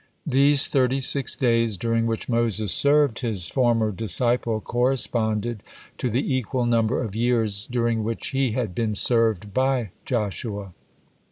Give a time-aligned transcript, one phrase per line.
[0.25, 5.61] These thirty six days during which Moses served his former disciple corresponded
[5.99, 10.73] to the equal number of years during which he had been served by Joshua.